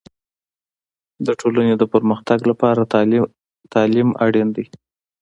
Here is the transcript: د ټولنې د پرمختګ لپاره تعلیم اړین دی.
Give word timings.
د 1.25 1.27
ټولنې 1.39 1.73
د 1.77 1.83
پرمختګ 1.93 2.39
لپاره 2.51 2.81
تعلیم 3.73 4.09
اړین 4.25 4.47
دی. 4.55 4.65